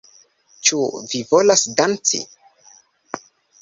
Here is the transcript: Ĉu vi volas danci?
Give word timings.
Ĉu 0.69 0.79
vi 1.13 1.23
volas 1.33 1.69
danci? 1.77 2.25